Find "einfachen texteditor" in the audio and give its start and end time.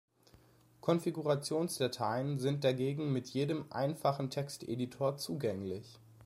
3.71-5.17